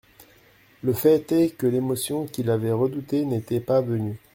Le 0.81 0.93
fait 0.93 1.31
est 1.31 1.51
que 1.55 1.67
l'émotion 1.67 2.25
qu'il 2.25 2.49
avait 2.49 2.71
redoutée 2.71 3.23
n'était 3.23 3.59
pas 3.59 3.81
venue. 3.81 4.17